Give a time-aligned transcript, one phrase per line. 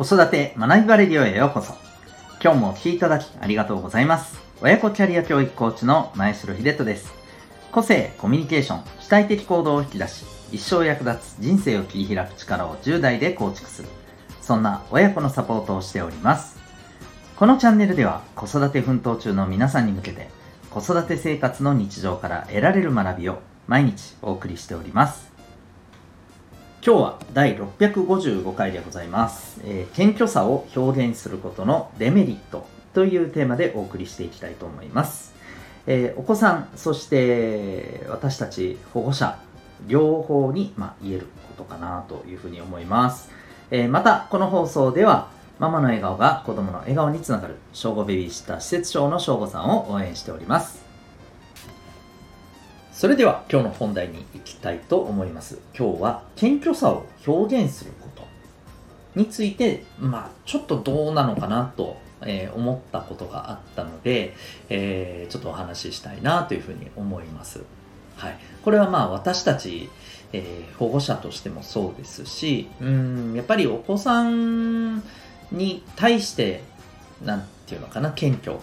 [0.00, 1.74] 子育て学びバレディオへようこそ。
[2.42, 4.40] 今日もお聴きいただきありがとうございます。
[4.62, 7.12] 親子キャリア教育コーチの前城秀人です。
[7.70, 13.88] 個性、コミュニケーション、主体的行動を引き出し、一生役立つ人生を切り開く力を10代で構築する。
[14.40, 16.58] そんな親子のサポートをしております。
[17.36, 20.30] このチャンネルでは子育て奮闘中の皆さんに向けて
[20.70, 25.29] 子育て生活の日常から得られる学びを毎日お送りしております。
[26.82, 35.34] 今日は第655回でございます、えー、謙虚さを表現することのデメリットというテーマでお送りしていきたいと思います、
[35.86, 39.38] えー、お子さんそして私たち保護者
[39.88, 43.30] 両方に、まあ、言えることかなというふうに思います、
[43.70, 50.89] えー、またこの放送ではママの笑顔が子供の笑顔につながる正午ベビーシッター施設長の正午さんを応援しております。
[53.00, 55.58] それでは今日の本題に行きたいと思います。
[55.74, 58.26] 今日は謙虚さを表現すること
[59.14, 64.34] について、まあ、ちょっとどうなのかなと、えー、思ったことがあったので、
[64.68, 67.62] えー、ちょっとお話ししたいなというふうに思います。
[68.16, 68.38] はい。
[68.62, 69.88] これはまあ私たち、
[70.34, 75.02] えー、保護者としてもそうですし、うん、やっぱりお子さん
[75.50, 76.62] に対して、
[77.24, 78.58] なんていうのかな、謙虚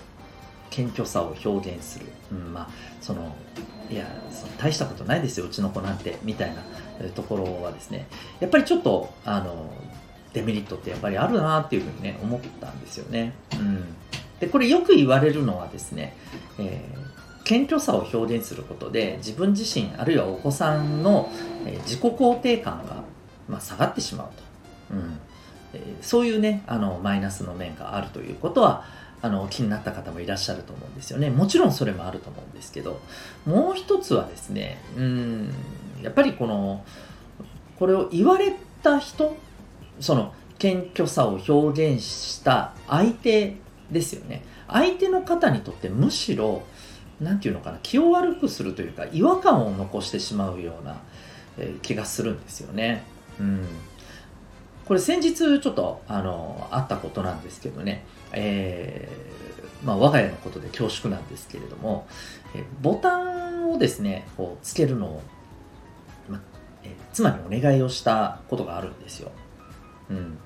[0.69, 2.67] 謙虚さを表現する、うん、まあ
[3.01, 3.35] その
[3.89, 6.61] いやその大したことないですようちの子なんてみたいな
[7.09, 8.07] ところはですね。
[8.39, 9.71] やっぱりちょっとあの
[10.33, 13.83] デメリットってやっぱりあるなっていうふうにね思ったんですよね、うん、
[14.39, 16.15] でこれよく言われるのはですね、
[16.59, 21.31] えー、謙虚さを表現することで自分自身あるいはお子さんの、
[21.65, 23.03] え自己肯定感が、
[23.47, 24.27] まあ、下がってしまう
[24.89, 25.19] と、うん。
[25.73, 28.85] えー、そういうねあのマイナスの面があるということは
[29.21, 31.29] あの気になった方もいらっしゃると思うんですよね。
[31.29, 32.99] もちろんそれもあると思うんですけど
[33.45, 35.53] もう一つはですねうん
[36.01, 36.85] やっぱりこの
[37.79, 39.35] これを言われた人
[39.99, 43.55] その謙虚さを表現した相手
[43.91, 44.43] ですよね。
[44.67, 46.63] 相手の方にとってむしろ
[47.21, 50.97] 何て言うのかな気を悪くするというか違和感を残してしまうような、
[51.57, 53.03] え、気がするんですよね。
[53.39, 53.65] うん。
[54.87, 58.05] これ先日ちょっとあのあったことなんですけどね。
[58.31, 62.07] えー、まあ、我が家のことで恐縮なんですけれども、
[62.55, 65.21] えボタンをですねこうつけるのを、
[66.29, 66.41] ま
[66.83, 69.31] え妻にお願いをしたことがあるんですよ。
[70.09, 70.37] うん、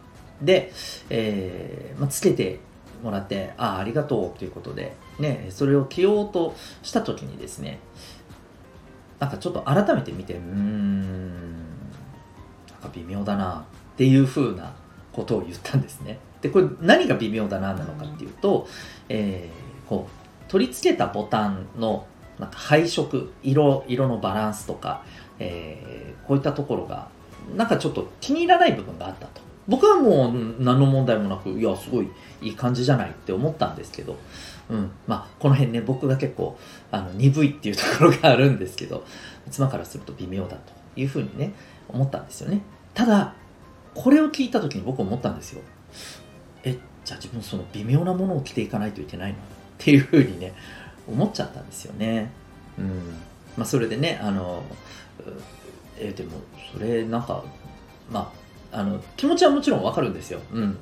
[0.42, 0.74] で、
[1.12, 2.60] えー、まあ、つけて
[3.04, 7.80] もらってああありがとうということで、ね、それを着ようとした時にですね
[9.20, 13.66] なんかちょっと改めて見てうーんなんか微妙だな。
[14.02, 14.74] っていう風な
[15.14, 16.18] ことを言ったんですね。
[16.42, 18.68] でこれ何が微妙だななのかっていうと、
[19.10, 22.08] えー、こう取り付けたボタンの
[22.40, 25.04] なんか配色色色のバランスとか、
[25.38, 27.10] えー、こういったところが
[27.56, 32.10] なんかちょっと気に入らない部分があったと僕はもう何の問題もなくいやすごい
[32.42, 34.18] いい感じじゃないって思ったんですけど、
[34.72, 36.58] うんまあ、この辺ね僕が結構
[36.90, 39.06] あの鈍いっていうところがあるんですけど
[39.52, 41.54] 妻からすると微妙だというふうにね
[41.88, 42.62] 思ったんですよね
[42.96, 43.36] ただ
[43.94, 45.62] これを聞いた時に僕思ったんですよ
[46.64, 49.38] えじゃあ自分その微妙なものを着ていかないといけないの？
[49.38, 49.40] っ
[49.78, 50.54] ていうふうにね
[51.08, 52.32] 思っちゃったんですよね。
[52.78, 52.88] うん
[53.58, 54.64] まあ、それでねあの
[55.98, 56.32] えでも
[56.74, 57.44] それなんか
[58.10, 58.32] ま
[58.72, 60.40] ああの気持ちはもちろんわかるんですよ。
[60.54, 60.78] うん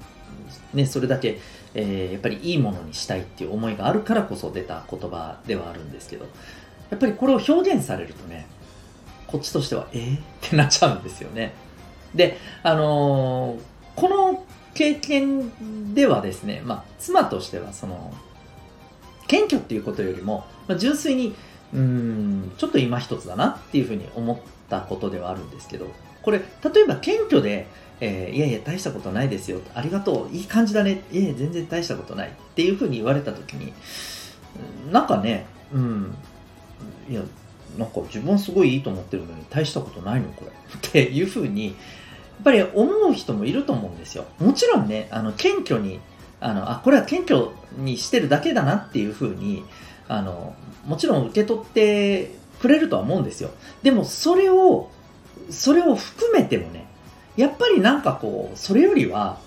[0.74, 1.40] ね、それだけ、
[1.74, 6.26] えー、やっぱりいいものにしたいっていう思いがあるからこそ出た言葉ではあるんですけど
[6.90, 8.48] やっぱりこれを表現されるとね
[9.28, 11.54] こっちとしてはえー、ってなっちゃうんですよね。
[12.16, 13.60] であのー、
[13.96, 18.14] この経験ではですね、まあ、妻としてはその
[19.28, 21.36] 謙虚っていうことよりも、まあ、純粋に
[21.74, 24.38] うんちょっと今一つだなっていうふうに思っ
[24.70, 25.88] たことではあるんですけど
[26.22, 27.68] これ例えば謙虚で、
[28.00, 33.74] えー、いやいや大したことないですよありがとういい感じだねいやいや全然大したことないっていうふうに言われた時に
[34.92, 36.16] なんかねうん
[37.10, 37.22] いや
[37.80, 40.54] なんか自分すごいいいと思ってるのに大したことないのこれ っ
[40.92, 41.76] ていうふうにやっ
[42.44, 44.26] ぱり思う人もいると思うんですよ。
[44.40, 46.00] もちろんね、あの、謙虚に、
[46.40, 49.66] あの、あ、これは謙虚にしてるだけだなっていうふうに、
[50.08, 50.54] あの、
[50.86, 52.32] もちろん受け取って
[52.62, 53.50] くれるとは思うんですよ。
[53.84, 54.90] でも、それを、
[55.50, 56.86] それを含めてもね、
[57.36, 59.40] やっぱりなんかこう、それよりは、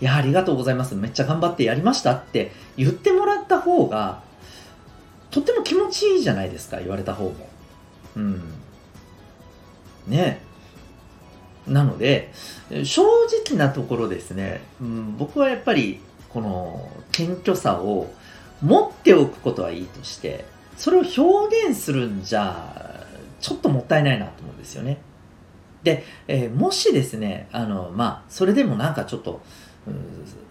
[0.00, 0.96] いや、ありがとうございます。
[0.96, 4.22] めっちゃ頑張ってやりましたって言ってもらった方が、
[5.30, 7.48] とっても気持ちいいじゃないですか、言われた方も。
[8.16, 8.42] うん。
[10.06, 10.40] ね
[11.66, 12.32] なので、
[12.84, 13.02] 正
[13.46, 18.12] 直なところですね、うん、僕はやっぱり、この謙虚さを
[18.62, 20.44] 持っておくことはいいとして、
[20.76, 23.06] それを表現するんじゃ、
[23.40, 24.98] ちょっともったいないなと思うんですよね。
[25.82, 29.40] で、えー、もしですね、あの、まあ、それでもなんかちょっと、
[29.86, 29.94] うん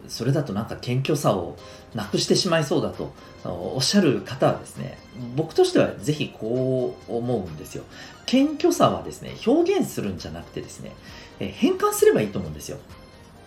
[0.09, 1.55] それだとなんか謙虚さを
[1.95, 3.13] なくしてしまいそうだと
[3.45, 4.97] おっしゃる方はですね
[5.35, 7.83] 僕としてはぜひこう思うんですよ。
[8.25, 10.91] 謙虚さはですね表現するんじゃなくてですね
[11.39, 12.77] 変換すればいいと思うんですよ。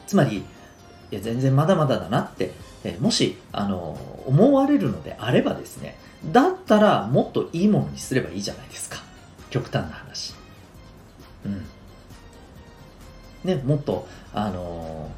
[0.06, 0.44] つまりい
[1.10, 2.52] や全然まだまだだなって
[3.00, 9.02] もしあの思われるのであればですねだったらもっといいものにすればいいじゃないですか。
[9.50, 10.34] 極端な話。
[11.44, 11.66] うん。
[13.44, 15.10] ねもっとあの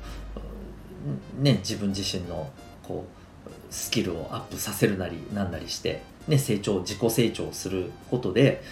[1.39, 2.51] ね自分自身の
[2.83, 3.25] こう
[3.71, 8.63] スキルをアップさせるなりなんなりして、ね、成長自己成長することで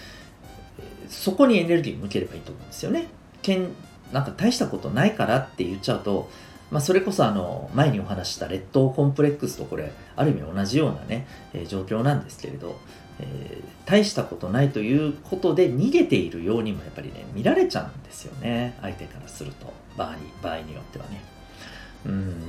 [1.09, 3.07] そこにエネルギー向ければいいと思うんですよね。
[3.41, 3.69] けん
[4.11, 6.29] なんか大したことないからって言っちゃうと、
[6.71, 12.77] まあ、それこそあの前にお話した劣等コンプレックスとこれある意味同じようなね、えー、状況なんですけれど、
[13.19, 18.77] えー、大したことないということで逃げているようにもやっぱりね見られちゃうんですよね。
[18.81, 19.73] 相手からすると。
[19.97, 21.32] 場合に場合によってはね。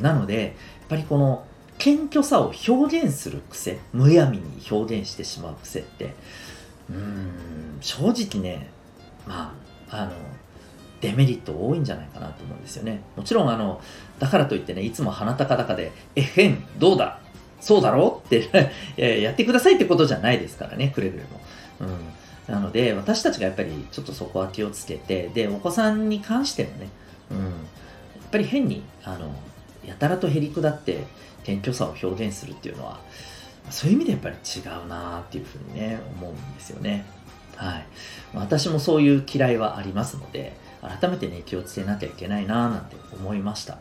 [0.04, 0.52] なのでやっ
[0.88, 1.46] ぱりこの
[1.78, 6.14] 謙虚さを表現する癖むやみに表現してしまう癖って
[6.90, 8.68] うん正直ね
[9.26, 9.54] ま
[9.88, 10.12] ああの
[11.00, 13.80] デメリット多いんじゃないかなと思うんですよねもちろんあの
[14.18, 17.18] だからといってねいつも鼻高々で「えへんどうだ
[17.60, 18.22] そうだろ？
[18.22, 18.66] う?」って
[19.22, 21.40] やってくださいってことじゃないですからねくれぐれも。
[22.48, 26.88] うん、なので私たちがやっぱりちょっとそこは気をつけてでお子さんに関してもね、
[27.30, 29.34] うん、やっぱり変にあの
[29.86, 31.04] やたらとへりくだって
[31.44, 33.00] 謙虚さを表現するっていうのは
[33.70, 37.04] そういう意味でやっぱり違うなっていうふうにね思うんですよね。
[37.56, 37.86] はい、
[38.34, 43.78] 私もそういう嫌いはありますので改めてね気をつけなきゃいけないななんて思いました。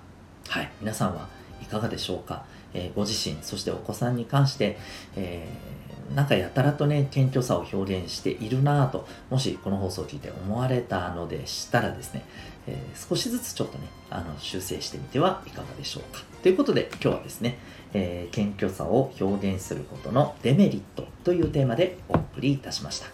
[0.47, 1.27] はい、皆さんは
[1.61, 4.77] いかがでしょうか、えー、ご自身そしてお子さんに関して、
[5.15, 12.23] えー、なんかやたらとね謙虚さを表現しているなぁともしこの放送を聞いて思われたのでしたらですね、
[12.67, 16.23] えー、少しずつちょっとねあの修正してみてはいかがでしょうか。
[16.41, 17.57] ということで今日はですね、
[17.93, 23.07] えー、謙虚さを表現することのデメリットというテーマでお送りいたしました。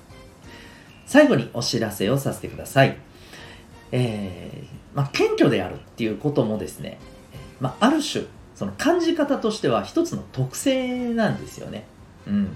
[1.05, 2.97] 最後にお知らせをさせてください。
[3.91, 6.99] えー、まあ、謙虚であるっていうこともですね、
[7.59, 8.25] まあ、ある種
[8.55, 11.85] その感じ方としては一つの特性なんですよね。
[12.27, 12.55] うん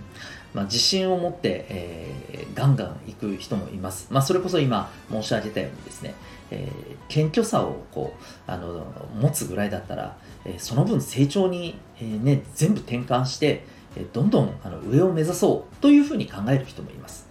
[0.53, 4.07] まあ、自信を持って、えー、ガンガン行く人もいます。
[4.11, 6.13] まあ、それこそ今申し上げたようにですね、
[6.51, 8.85] えー、謙虚さをこうあの
[9.19, 10.15] 持つぐらいだったら、
[10.45, 13.65] えー、その分成長に、えー、ね、全部転換して、
[13.95, 17.27] えー、どんどんあの上を目指そうというふうに考える人もいます。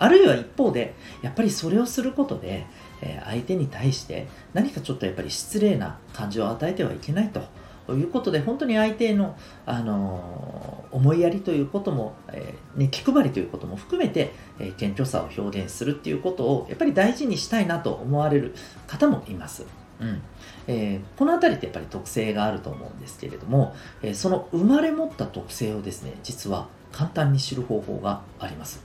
[0.00, 2.66] あるいは一方で、やっぱりそれをすることで、
[3.00, 7.42] え相手に対して何かちょっとやっぱり失礼な感じを与えてはいけないと。
[7.86, 9.36] ということで本当に相手の、
[9.66, 18.54] あの思いやりということも、えー、ね、気配りということも含めて、えー、謙虚さを表現するっていうことをやっぱり大事にしたいなと思われる
[18.86, 19.66] 方もいます。
[20.00, 20.22] うん
[20.66, 28.84] えー、この辺りってやっぱり特性があると思うんですけれども、えー、その生まれ持った特性をですね実は簡単に知る方法があります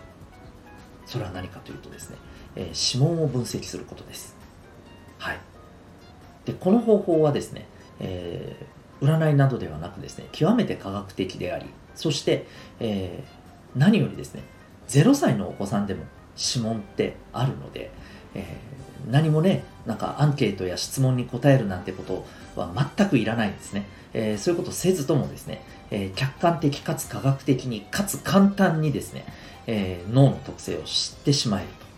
[1.08, 2.18] それは何かというとですね
[2.56, 4.36] えー、指紋を分析することです。
[5.18, 5.40] はい。
[6.46, 7.68] で、この方法はですね、
[8.00, 8.66] えー、
[9.02, 11.66] 占いなどではなくですね、極めて科学的であり、
[11.96, 12.46] そして、
[12.80, 14.44] えー、何よりですね、
[14.88, 16.04] 0歳のお子さんでも
[16.38, 17.92] 指紋ってあるので、
[18.34, 22.26] えー、何もね、なんかアンケートや質問に答えるなんてこと
[22.56, 23.86] は全くいらないんですね。
[24.14, 29.26] えー、そういうことせずともですね、え、客観的かつ科学的にかつ簡単にですね、
[29.68, 31.89] え、脳の特性を知ってしまえると。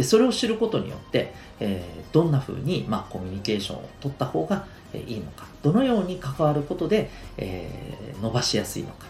[0.00, 4.64] でそれを知ることによって、えー、どんな風に、まあ、コミュニケーションを取った方が
[4.94, 9.04] いいのかどのように関わることで、えー、伸ばしやすいのか、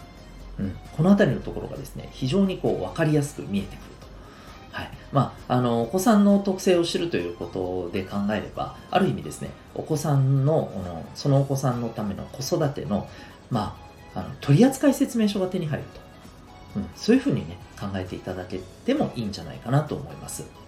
[0.59, 4.07] うん、この辺りのところがですね非常にこう分かりやすく見えてくると。
[4.73, 4.91] はい。
[5.13, 13.09] まあ、あのお子さんの特性を知るということで考えればある意味ですねお子さんのそのお子さんのための子育ての,、
[13.49, 13.77] ま
[14.17, 15.85] あ、あの取扱説明書が手に入る
[16.75, 20.61] と、うん、そういうふうにね考えていただけてもいいんじゃないかなと思います。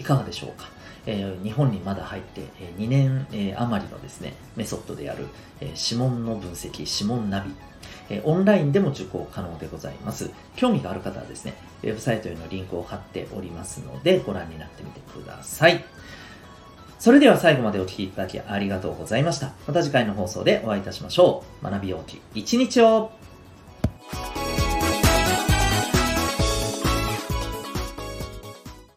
[0.00, 0.68] いかがでしょうか？
[1.06, 5.28] えー、日本にまだ入って、え、2年、え、余りのですね、メソッドである、
[5.60, 7.50] え指紋の分析、指紋ナビ、
[8.10, 10.30] えオンラインでも受講可能でございます。
[10.56, 15.84] 興味がある方はですね、ウェブサイトへのリンクを貼っておりますので、ご覧になってみてください。
[16.98, 19.52] それでは最後までお聴きいただきありがとうございました。
[19.66, 21.64] また次回の放送でお会いいたしましょう。
[21.64, 23.10] 学びようき一日を